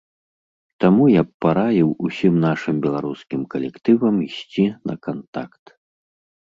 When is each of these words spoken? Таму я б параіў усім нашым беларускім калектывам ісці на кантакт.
Таму 0.83 1.03
я 1.11 1.21
б 1.27 1.45
параіў 1.45 1.89
усім 2.09 2.33
нашым 2.47 2.75
беларускім 2.87 3.41
калектывам 3.55 4.15
ісці 4.31 4.65
на 4.91 4.95
кантакт. 5.07 5.65